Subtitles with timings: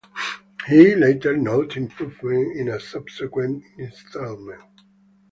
[0.67, 4.81] He later noted improvement in a subsequent installment.